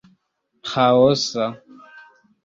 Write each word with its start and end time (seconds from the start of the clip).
ĥaosa 0.69 1.45